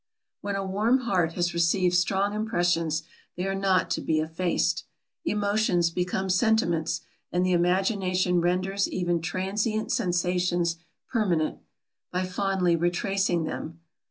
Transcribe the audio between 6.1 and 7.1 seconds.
sentiments;